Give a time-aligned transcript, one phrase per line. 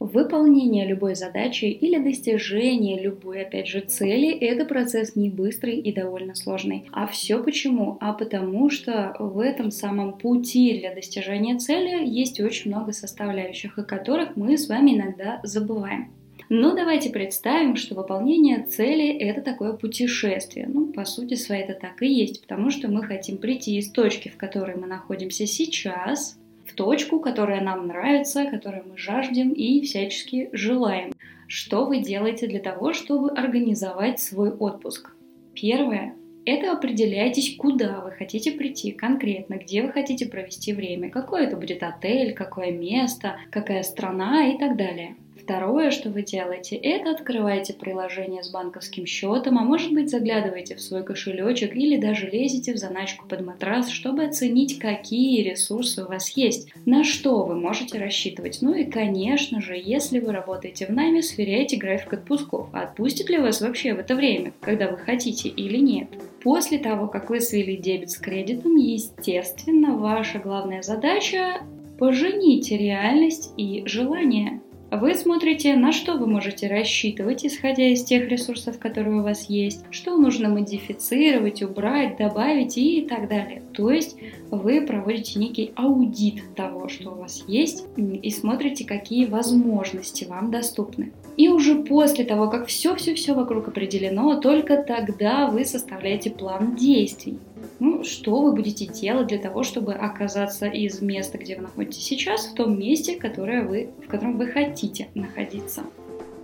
[0.00, 6.34] Выполнение любой задачи или достижение любой, опять же, цели– это процесс не быстрый и довольно
[6.34, 6.88] сложный.
[6.90, 7.96] А все почему?
[8.00, 13.84] А потому что в этом самом пути для достижения цели есть очень много составляющих, о
[13.84, 16.12] которых мы с вами иногда забываем.
[16.48, 20.66] Но давайте представим, что выполнение цели– это такое путешествие.
[20.68, 24.28] Ну, по сути своей это так и есть, потому что мы хотим прийти из точки,
[24.28, 30.50] в которой мы находимся сейчас, в точку, которая нам нравится, которую мы жаждем и всячески
[30.52, 31.12] желаем.
[31.46, 35.10] Что вы делаете для того, чтобы организовать свой отпуск?
[35.54, 36.14] Первое
[36.46, 41.82] это определяйтесь, куда вы хотите прийти конкретно, где вы хотите провести время, какой это будет
[41.82, 45.16] отель, какое место, какая страна и так далее.
[45.36, 50.80] Второе, что вы делаете, это открываете приложение с банковским счетом, а может быть заглядываете в
[50.80, 56.30] свой кошелечек или даже лезете в заначку под матрас, чтобы оценить, какие ресурсы у вас
[56.36, 58.58] есть, на что вы можете рассчитывать.
[58.62, 62.68] Ну и, конечно же, если вы работаете в найме, сверяйте график отпусков.
[62.72, 66.08] Отпустит ли вас вообще в это время, когда вы хотите или нет.
[66.42, 71.62] После того, как вы свели дебет с кредитом, естественно, ваша главная задача
[71.98, 74.60] поженить реальность и желание.
[75.00, 79.84] Вы смотрите, на что вы можете рассчитывать, исходя из тех ресурсов, которые у вас есть,
[79.90, 83.62] что нужно модифицировать, убрать, добавить и так далее.
[83.72, 84.16] То есть
[84.50, 91.12] вы проводите некий аудит того, что у вас есть, и смотрите, какие возможности вам доступны.
[91.36, 97.38] И уже после того, как все-все-все вокруг определено, только тогда вы составляете план действий.
[97.80, 102.46] Ну, что вы будете делать для того, чтобы оказаться из места, где вы находитесь сейчас,
[102.46, 105.84] в том месте, которое вы, в котором вы хотите находиться.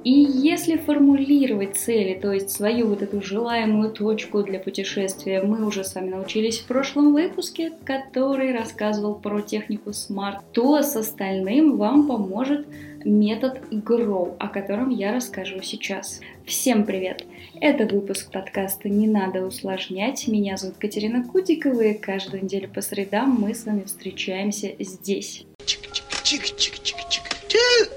[0.03, 5.85] И если формулировать цели, то есть свою вот эту желаемую точку для путешествия, мы уже
[5.85, 12.09] с вами научились в прошлом выпуске, который рассказывал про технику SMART, то с остальным вам
[12.09, 12.67] поможет
[13.05, 16.21] метод GROW, о котором я расскажу сейчас.
[16.47, 17.27] Всем привет!
[17.61, 20.27] Это выпуск подкаста «Не надо усложнять».
[20.29, 25.45] Меня зовут Катерина Кудикова, и каждую неделю по средам мы с вами встречаемся здесь.
[25.67, 27.91] Чик-чик-чик-чик-чик.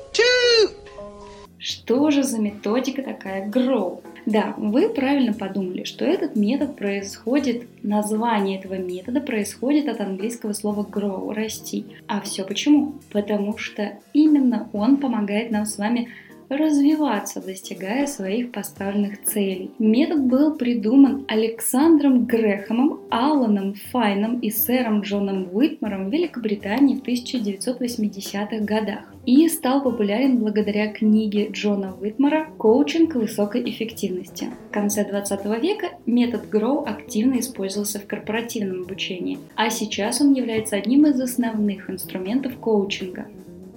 [1.63, 4.03] Что же за методика такая Grow?
[4.25, 10.85] Да, вы правильно подумали, что этот метод происходит, название этого метода происходит от английского слова
[10.89, 11.85] grow, расти.
[12.07, 12.95] А все почему?
[13.13, 16.09] Потому что именно он помогает нам с вами
[16.57, 19.71] развиваться, достигая своих поставленных целей.
[19.79, 28.63] Метод был придуман Александром Грэхэмом, Алланом Файном и сэром Джоном Уитмаром в Великобритании в 1980-х
[28.63, 34.49] годах и стал популярен благодаря книге Джона Уитмара «Коучинг высокой эффективности».
[34.69, 40.75] В конце 20 века метод Grow активно использовался в корпоративном обучении, а сейчас он является
[40.75, 43.27] одним из основных инструментов коучинга.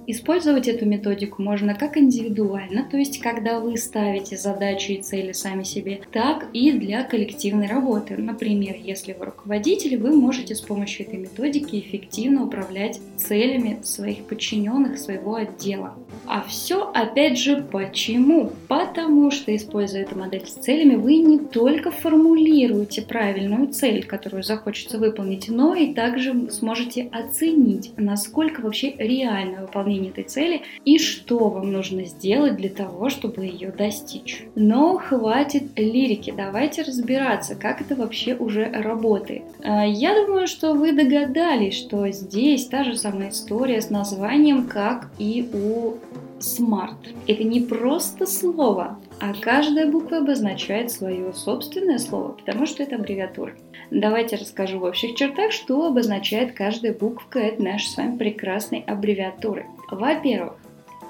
[0.08, 5.64] Использовать эту методику можно как индивидуально, то есть когда вы ставите задачи и цели сами
[5.64, 8.16] себе, так и для коллективной работы.
[8.16, 14.96] Например, если вы руководитель, вы можете с помощью этой методики эффективно управлять целями своих подчиненных,
[14.98, 15.94] своего отдела.
[16.24, 18.52] А все, опять же, почему?
[18.68, 24.98] Потому что, используя эту модель с целями, вы не только формулируете правильную цель, которую захочется
[24.98, 31.48] выполнить, но и также сможете оценить, насколько вообще реально выполнение выполнении этой цели и что
[31.48, 34.44] вам нужно сделать для того, чтобы ее достичь.
[34.54, 39.42] Но хватит лирики, давайте разбираться, как это вообще уже работает.
[39.62, 45.10] А, я думаю, что вы догадались, что здесь та же самая история с названием, как
[45.18, 45.94] и у
[46.38, 47.14] Smart.
[47.26, 53.54] Это не просто слово, а каждая буква обозначает свое собственное слово, потому что это аббревиатура.
[53.90, 59.66] Давайте расскажу в общих чертах, что обозначает каждая буквка этой нашей с вами прекрасной аббревиатуры.
[59.90, 60.54] Во-первых,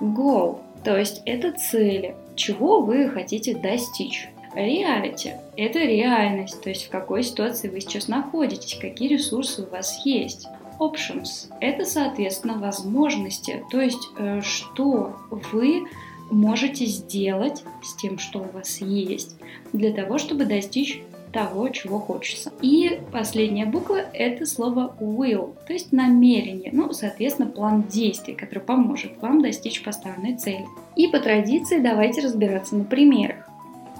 [0.01, 4.29] goal, то есть это цели, чего вы хотите достичь.
[4.55, 10.05] Reality– это реальность, то есть в какой ситуации вы сейчас находитесь, какие ресурсы у вас
[10.07, 10.47] есть.
[10.79, 15.87] Options– это, соответственно, возможности, то есть э, что вы
[16.31, 19.37] можете сделать с тем, что у вас есть,
[19.73, 21.03] для того, чтобы достичь
[21.33, 22.53] того, чего хочется.
[22.63, 29.21] И последняя буква– это слово will, то есть намерение, ну, соответственно, план действий, который поможет
[29.21, 30.67] вам достичь поставленной цели.
[30.97, 33.47] И по традиции давайте разбираться на примерах.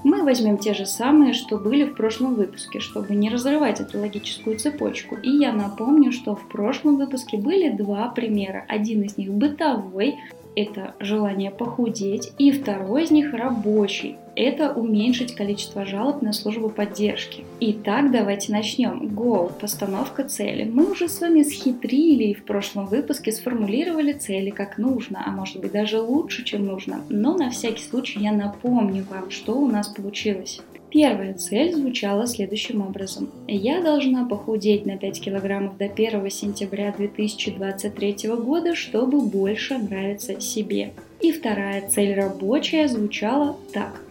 [0.05, 4.57] Мы возьмем те же самые, что были в прошлом выпуске, чтобы не разрывать эту логическую
[4.57, 5.17] цепочку.
[5.17, 8.65] И я напомню, что в прошлом выпуске были два примера.
[8.69, 10.17] Один из них бытовой,
[10.57, 14.17] это желание похудеть, и второй из них рабочий.
[14.35, 17.45] Это уменьшить количество жалоб на службу поддержки.
[17.61, 19.03] Итак, давайте начнем.
[19.15, 20.65] Goal– постановка цели.
[20.65, 25.61] Мы уже с вами схитрили и в прошлом выпуске сформулировали цели как нужно, а может
[25.61, 27.03] быть даже лучше, чем нужно.
[27.09, 30.61] Но на всякий случай я напомню вам, что у нас получилось.
[30.97, 33.29] Первая цель звучала следующим образом.
[33.47, 40.95] Я должна похудеть на 5 килограммов до 1 сентября 2023 года, чтобы больше нравиться себе.
[41.21, 44.06] И вторая цель рабочая звучала так.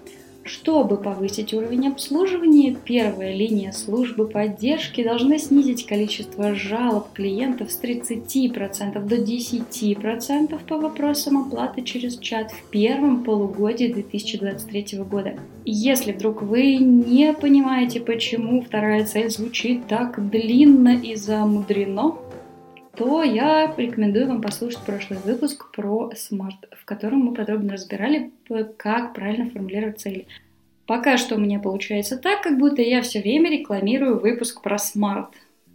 [0.46, 9.04] Чтобы повысить уровень обслуживания, первая линия службы поддержки должна снизить количество жалоб клиентов с 30%
[9.04, 15.34] до 10% по вопросам оплаты через чат в первом полугодии 2023 года.
[15.66, 22.18] Если вдруг вы не понимаете, почему вторая цель звучит так длинно и замудрено,
[22.98, 28.32] то я рекомендую вам послушать прошлый выпуск про SMART, в котором мы подробно разбирали,
[28.78, 30.28] как правильно формулировать цели.
[30.86, 35.30] Пока что у меня получается так, как будто я все время рекламирую выпуск про SMART.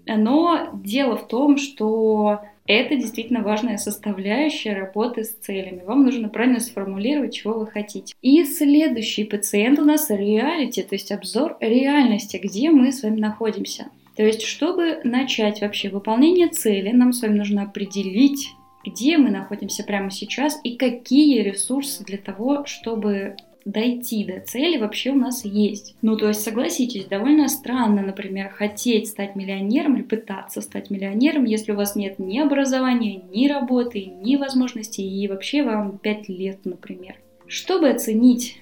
[0.06, 5.82] Но дело в том, что это действительно важная составляющая работы с целями.
[5.84, 8.14] Вам нужно правильно сформулировать, чего вы хотите.
[8.22, 13.86] И следующий пациент у нас reality, то есть обзор реальности, где мы с вами находимся.
[14.20, 18.50] То есть, чтобы начать вообще выполнение цели, нам с вами нужно определить,
[18.84, 25.12] где мы находимся прямо сейчас и какие ресурсы для того, чтобы дойти до цели вообще
[25.12, 25.94] у нас есть.
[26.02, 31.72] Ну, то есть, согласитесь, довольно странно, например, хотеть стать миллионером или пытаться стать миллионером, если
[31.72, 37.14] у вас нет ни образования, ни работы, ни возможностей, и вообще вам 5 лет, например.
[37.46, 38.60] Чтобы оценить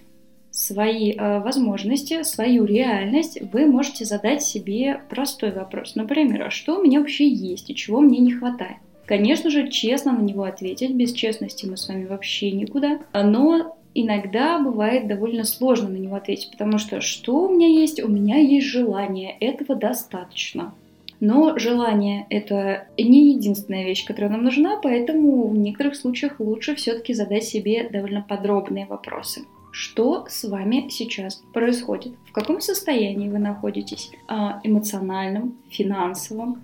[0.58, 5.94] свои э, возможности, свою реальность, вы можете задать себе простой вопрос.
[5.94, 8.78] Например, а что у меня вообще есть и чего мне не хватает?
[9.06, 14.58] Конечно же, честно на него ответить, без честности мы с вами вообще никуда, но иногда
[14.58, 18.02] бывает довольно сложно на него ответить, потому что что у меня есть?
[18.02, 20.74] У меня есть желание, этого достаточно.
[21.20, 27.14] Но желание– это не единственная вещь, которая нам нужна, поэтому в некоторых случаях лучше все-таки
[27.14, 29.42] задать себе довольно подробные вопросы.
[29.70, 32.14] Что с вами сейчас происходит?
[32.26, 34.10] В каком состоянии вы находитесь?
[34.26, 36.62] А, эмоциональном, финансовом,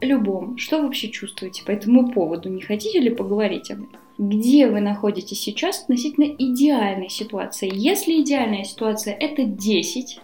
[0.00, 0.58] любом.
[0.58, 2.48] Что вы вообще чувствуете по этому поводу?
[2.48, 4.00] Не хотите ли поговорить об этом?
[4.18, 7.70] Где вы находитесь сейчас относительно идеальной ситуации?
[7.72, 10.20] Если идеальная ситуация это 10,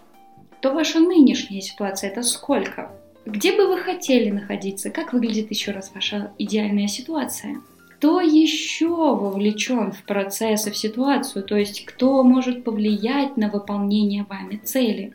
[0.60, 2.90] то ваша нынешняя ситуация это сколько?
[3.26, 4.90] Где бы вы хотели находиться?
[4.90, 7.60] Как выглядит еще раз ваша идеальная ситуация?
[8.02, 14.26] Кто еще вовлечен в процесс и в ситуацию, то есть кто может повлиять на выполнение
[14.28, 15.14] вами цели.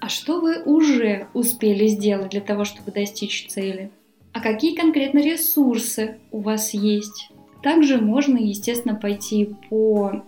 [0.00, 3.90] А что вы уже успели сделать для того, чтобы достичь цели?
[4.32, 7.28] А какие конкретно ресурсы у вас есть?
[7.62, 10.22] Также можно, естественно, пойти по,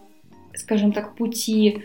[0.52, 1.84] скажем так, пути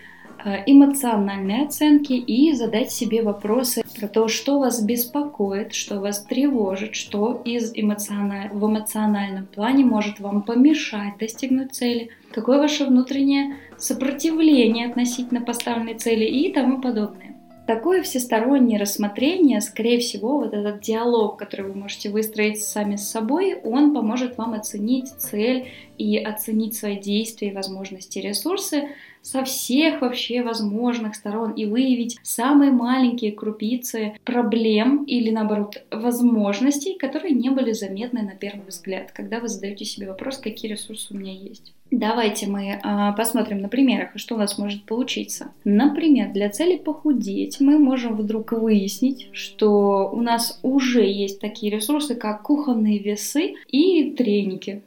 [0.66, 7.42] эмоциональной оценки и задать себе вопросы про то, что вас беспокоит, что вас тревожит, что
[7.46, 8.50] из эмоциональ...
[8.52, 16.26] в эмоциональном плане может вам помешать достигнуть цели, какое ваше внутреннее сопротивление относительно поставленной цели
[16.26, 17.36] и тому подобное.
[17.70, 23.60] Такое всестороннее рассмотрение, скорее всего, вот этот диалог, который вы можете выстроить сами с собой,
[23.64, 25.68] он поможет вам оценить цель
[26.00, 28.90] и оценить свои действия, возможности, ресурсы
[29.22, 37.34] со всех вообще возможных сторон и выявить самые маленькие крупицы проблем или, наоборот, возможностей, которые
[37.34, 41.34] не были заметны на первый взгляд, когда вы задаете себе вопрос, какие ресурсы у меня
[41.34, 41.74] есть.
[41.92, 45.52] Давайте мы а, посмотрим на примерах, что у нас может получиться.
[45.64, 52.14] Например, для цели похудеть мы можем вдруг выяснить, что у нас уже есть такие ресурсы,
[52.14, 54.84] как кухонные весы и треники.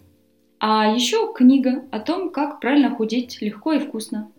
[0.65, 4.31] А еще книга о том, как правильно худеть легко и вкусно.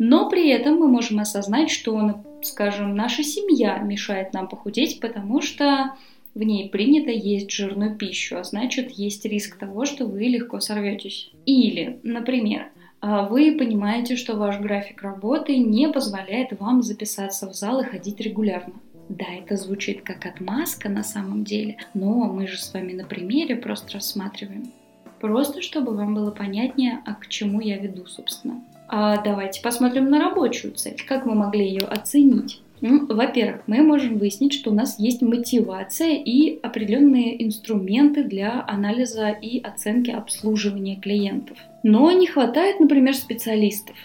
[0.00, 5.94] Но при этом мы можем осознать, что, скажем, наша семья мешает нам похудеть, потому что
[6.34, 11.30] в ней принято есть жирную пищу, а значит есть риск того, что вы легко сорветесь.
[11.46, 17.82] Или, например, а, вы понимаете, что ваш график работы не позволяет вам записаться в зал
[17.82, 18.74] и ходить регулярно.
[19.08, 23.54] Да, это звучит как отмазка на самом деле, но мы же с вами на примере
[23.54, 24.72] просто рассматриваем.
[25.20, 28.60] Просто чтобы вам было понятнее, а к чему я веду, собственно.
[28.88, 30.96] А давайте посмотрим на рабочую цель.
[31.06, 32.62] Как мы могли ее оценить?
[32.80, 39.30] Ну, во-первых, мы можем выяснить, что у нас есть мотивация и определенные инструменты для анализа
[39.30, 41.58] и оценки обслуживания клиентов.
[41.82, 43.96] Но не хватает, например, специалистов.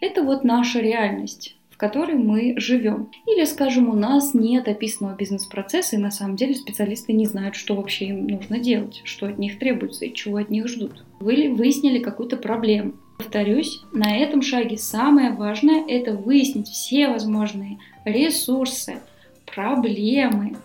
[0.00, 3.10] Это вот наша реальность которой мы живем.
[3.26, 7.74] Или, скажем, у нас нет описанного бизнес-процесса, и на самом деле специалисты не знают, что
[7.74, 11.02] вообще им нужно делать, что от них требуется и чего от них ждут.
[11.20, 12.92] Вы выяснили какую-то проблему.
[13.16, 18.98] Повторюсь, на этом шаге самое важное– это выяснить все возможные ресурсы,
[19.46, 20.56] проблемы,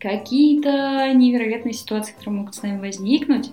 [0.00, 3.52] какие-то невероятные ситуации, которые могут с нами возникнуть,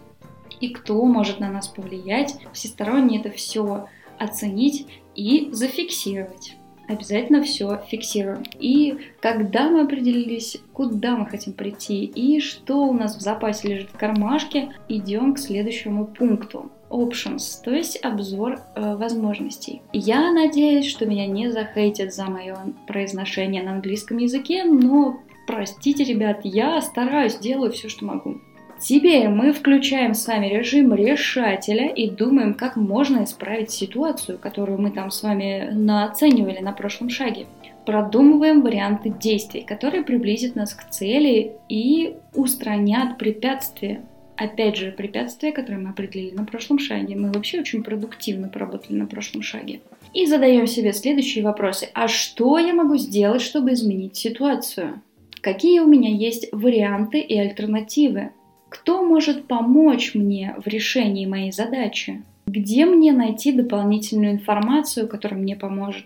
[0.62, 3.88] и кто может на нас повлиять, всесторонне это все
[4.18, 6.56] оценить и зафиксировать.
[6.92, 8.44] Обязательно все фиксируем.
[8.60, 13.92] И когда мы определились, куда мы хотим прийти и что у нас в запасе лежит
[13.92, 19.82] в кармашке, идем к следующему пункту options, то есть обзор э, возможностей.
[19.94, 22.58] Я надеюсь, что меня не захейтят за мое
[22.88, 28.42] произношение на английском языке, но простите, ребят, я стараюсь, делаю все, что могу.
[28.82, 34.90] Теперь мы включаем с вами режим решателя и думаем, как можно исправить ситуацию, которую мы
[34.90, 37.46] там с вами наценивали на прошлом шаге.
[37.86, 44.02] Продумываем варианты действий, которые приблизят нас к цели и устранят препятствия.
[44.36, 47.16] Опять же, препятствия, которые мы определили на прошлом шаге.
[47.16, 49.82] Мы вообще очень продуктивно поработали на прошлом шаге.
[50.16, 51.90] И задаем себе следующие вопросы.
[51.94, 55.04] А что я могу сделать, чтобы изменить ситуацию?
[55.42, 58.32] Какие у меня есть варианты и альтернативы?
[58.72, 62.24] Кто может помочь мне в решении моей задачи?
[62.48, 66.06] Где мне найти дополнительную информацию, которая мне поможет?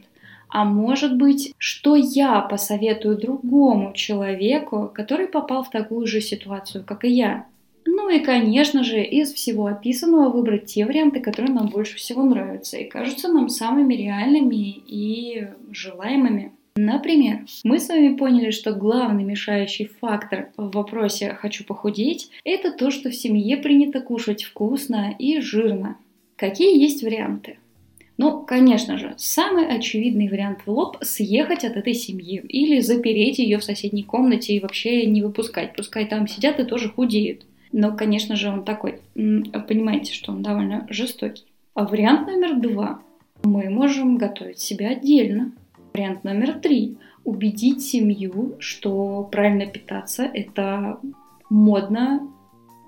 [0.50, 7.06] А может быть, что я посоветую другому человеку, который попал в такую же ситуацию, как
[7.06, 7.46] и я?
[7.86, 12.78] Ну и, конечно же, из всего описанного выбрать те варианты, которые нам больше всего нравятся
[12.78, 14.56] и кажутся нам самыми реальными
[14.88, 16.52] и желаемыми.
[16.78, 22.92] Например, мы с вами поняли, что главный мешающий фактор в вопросе «хочу похудеть»– это то,
[22.92, 25.98] что в семье принято кушать вкусно и жирно.
[26.36, 27.60] Какие есть варианты?
[28.18, 33.60] Ну, конечно же, самый очевидный вариант в лоб– съехать от этой семьи или запереть ее
[33.60, 35.78] в соседней комнате и вообще не выпускать.
[35.78, 37.46] Пускай там сидят и тоже худеют.
[37.72, 41.46] Но, конечно же, он такой, понимаете, что он довольно жестокий.
[41.74, 43.00] А вариант номер два–
[43.44, 45.54] мы можем готовить себя отдельно.
[45.96, 46.98] Вариант номер три.
[47.24, 51.00] Убедить семью, что правильно питаться– это
[51.50, 52.30] модно,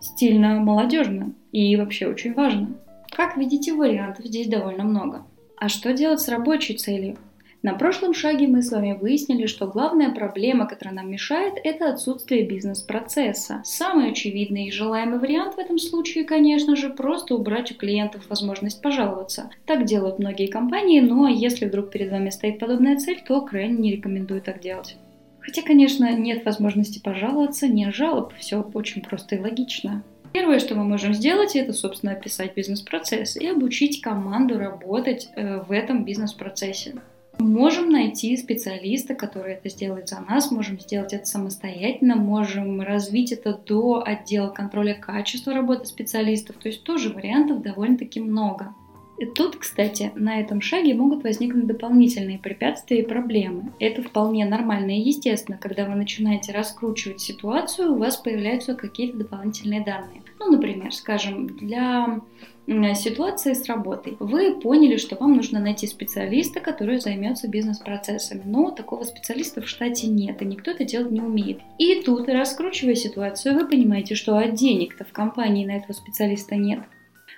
[0.02, 2.68] стильно, молодежно и вообще очень важно.
[3.10, 5.26] Как видите, вариантов здесь довольно много.
[5.56, 7.16] А что делать с рабочей целью?
[7.64, 12.46] На прошлом шаге мы с вами выяснили, что главная проблема, которая нам мешает, это отсутствие
[12.46, 13.62] бизнес-процесса.
[13.66, 18.82] Самый очевидный и желаемый вариант в этом случае, конечно же, просто убрать у клиентов возможность
[18.82, 19.50] пожаловаться.
[19.66, 23.92] Так делают многие компании, но если вдруг перед вами стоит подобная цель, то крайне не
[23.92, 24.96] рекомендую так делать.
[25.40, 30.04] Хотя, конечно, нет возможности пожаловаться, нет жалоб, все очень просто и логично.
[30.32, 35.72] Первое, что мы можем сделать, это, собственно, описать бизнес-процесс и обучить команду работать э, в
[35.72, 36.96] этом бизнес-процессе.
[37.40, 43.54] Можем найти специалиста, который это сделает за нас, можем сделать это самостоятельно, можем развить это
[43.54, 48.74] до отдела контроля качества работы специалистов, то есть тоже вариантов довольно-таки много.
[49.36, 53.72] Тут, кстати, на этом шаге могут возникнуть дополнительные препятствия и проблемы.
[53.80, 59.84] Это вполне нормально и естественно, когда вы начинаете раскручивать ситуацию, у вас появляются какие-то дополнительные
[59.84, 60.22] данные.
[60.40, 62.22] Ну, например, скажем, для
[62.96, 64.18] ситуации с работой.
[64.20, 70.08] Вы поняли, что вам нужно найти специалиста, который займется бизнес-процессами, но такого специалиста в штате
[70.08, 71.60] нет, и никто это делать не умеет.
[71.80, 76.82] И тут, раскручивая ситуацию, вы понимаете, что а денег-то в компании на этого специалиста нет.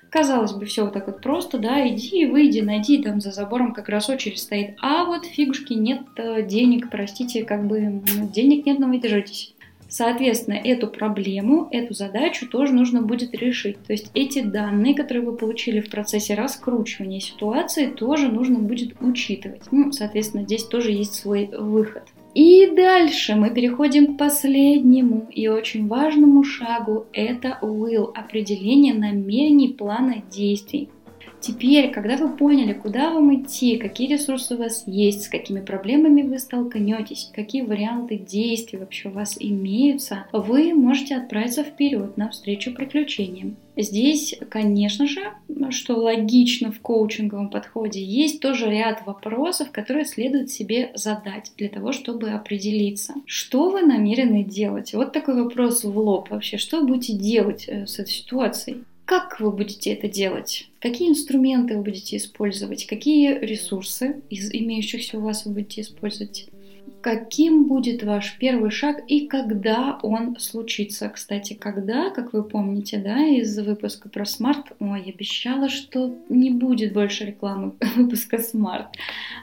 [0.09, 3.89] Казалось бы, все вот так вот просто, да, иди, выйди, найди, там за забором как
[3.89, 4.75] раз очередь стоит.
[4.81, 8.01] А вот фигушки, нет э, денег, простите, как бы
[8.33, 9.53] денег нет, но вы держитесь.
[9.87, 13.83] Соответственно, эту проблему, эту задачу тоже нужно будет решить.
[13.83, 19.63] То есть эти данные, которые вы получили в процессе раскручивания ситуации, тоже нужно будет учитывать.
[19.71, 22.03] Ну, соответственно, здесь тоже есть свой выход.
[22.35, 27.05] И дальше мы переходим к последнему и очень важному шагу.
[27.11, 30.89] Это will, определение намерений плана действий.
[31.41, 36.21] Теперь, когда вы поняли, куда вам идти, какие ресурсы у вас есть, с какими проблемами
[36.21, 43.55] вы столкнетесь, какие варианты действий вообще у вас имеются, вы можете отправиться вперед навстречу приключениям.
[43.77, 45.21] Здесь, конечно же,
[45.69, 51.93] что логично в коучинговом подходе, есть тоже ряд вопросов, которые следует себе задать для того,
[51.93, 54.93] чтобы определиться, что вы намерены делать.
[54.93, 58.83] Вот такой вопрос в лоб вообще, что будете делать э, с этой ситуацией.
[59.09, 60.69] Как вы будете это делать?
[60.79, 62.85] Какие инструменты вы будете использовать?
[62.85, 66.47] Какие ресурсы из имеющихся у вас вы будете использовать?
[67.01, 71.09] каким будет ваш первый шаг и когда он случится.
[71.09, 76.93] Кстати, когда, как вы помните, да, из выпуска про SMART, ой, обещала, что не будет
[76.93, 78.87] больше рекламы выпуска SMART.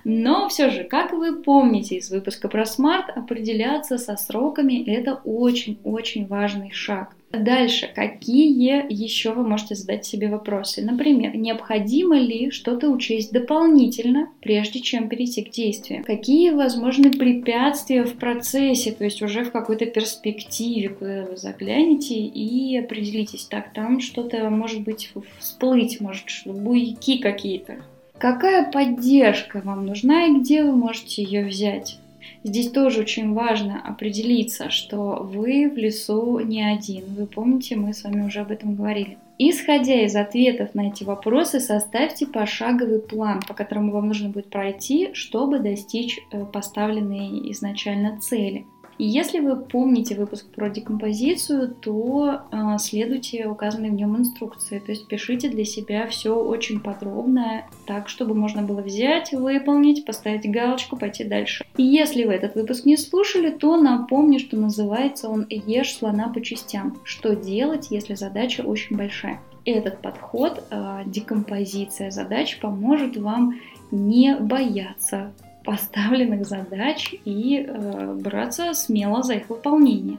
[0.04, 6.26] Но все же, как вы помните из выпуска про SMART, определяться со сроками это очень-очень
[6.26, 7.14] важный шаг.
[7.32, 10.82] Дальше, какие еще вы можете задать себе вопросы?
[10.82, 16.04] Например, необходимо ли что-то учесть дополнительно, прежде чем перейти к действию?
[16.04, 22.78] Какие возможны препятствия в процессе, то есть уже в какой-то перспективе, куда вы заглянете и
[22.78, 27.76] определитесь, так, там что-то может быть всплыть, может, буйки какие-то.
[28.18, 31.98] Какая поддержка вам нужна и где вы можете ее взять?
[32.44, 37.04] Здесь тоже очень важно определиться, что вы в лесу не один.
[37.16, 39.18] Вы помните, мы с вами уже об этом говорили.
[39.38, 45.10] Исходя из ответов на эти вопросы, составьте пошаговый план, по которому вам нужно будет пройти,
[45.12, 48.64] чтобы достичь э, поставленной изначально цели.
[48.98, 54.78] И если вы помните выпуск про декомпозицию, то э, следуйте указанной в нем инструкции.
[54.78, 60.50] То есть пишите для себя все очень подробно, так, чтобы можно было взять, выполнить, поставить
[60.50, 61.64] галочку, пойти дальше.
[61.76, 66.40] И если вы этот выпуск не слушали, то напомню, что называется он «Ешь слона по
[66.40, 66.98] частям».
[67.04, 69.40] Что делать, если задача очень большая?
[69.66, 73.60] Этот подход, э, декомпозиция задач, поможет вам
[73.90, 75.32] не бояться
[75.66, 80.18] поставленных задач и э, браться смело за их выполнение.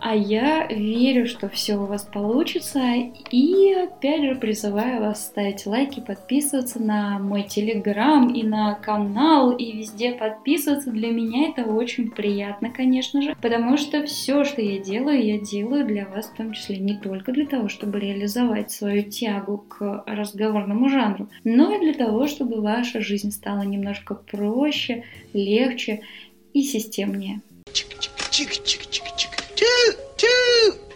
[0.00, 2.82] А я верю, что все у вас получится.
[3.30, 9.72] И опять же призываю вас ставить лайки, подписываться на мой телеграм и на канал, и
[9.72, 10.90] везде подписываться.
[10.90, 15.84] Для меня это очень приятно, конечно же, потому что все, что я делаю, я делаю
[15.84, 20.88] для вас в том числе не только для того, чтобы реализовать свою тягу к разговорному
[20.88, 26.02] жанру, но и для того, чтобы ваша жизнь стала немножко проще, легче
[26.52, 27.40] и системнее.
[29.68, 30.87] toot, toot.